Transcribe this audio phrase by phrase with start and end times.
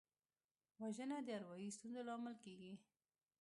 [0.81, 2.73] وژنه د اروايي ستونزو لامل کېږي